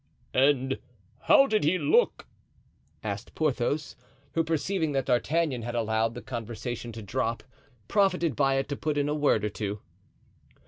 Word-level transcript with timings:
"And 0.33 0.79
how 1.25 1.45
did 1.45 1.63
he 1.63 1.77
look?" 1.77 2.25
asked 3.03 3.35
Porthos, 3.35 3.95
who, 4.33 4.43
perceiving 4.43 4.93
that 4.93 5.05
D'Artagnan 5.05 5.61
had 5.61 5.75
allowed 5.75 6.15
the 6.15 6.23
conversation 6.23 6.91
to 6.93 7.03
drop, 7.03 7.43
profited 7.87 8.35
by 8.35 8.55
it 8.55 8.67
to 8.69 8.75
put 8.75 8.97
in 8.97 9.07
a 9.07 9.13
word 9.13 9.45
or 9.45 9.49
two. 9.49 9.79